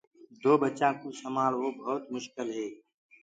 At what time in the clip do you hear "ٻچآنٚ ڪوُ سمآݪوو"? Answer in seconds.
0.61-1.67